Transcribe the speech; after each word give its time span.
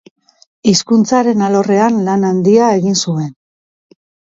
Hizkuntzaren 0.71 1.45
alorrean, 1.49 2.03
lan 2.11 2.29
handia 2.33 2.75
egin 2.83 3.01
zuen. 3.07 3.33